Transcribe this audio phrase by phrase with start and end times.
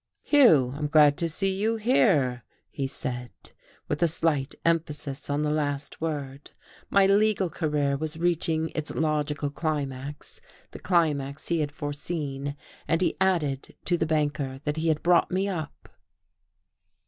[0.23, 3.31] "Hugh, I'm glad to see you here," he said,
[3.87, 6.49] with a slight emphasis on the last word.
[6.89, 10.41] My legal career was reaching its logical climax,
[10.71, 12.55] the climax he had foreseen.
[12.87, 15.87] And he added, to the banker, that he had brought me up.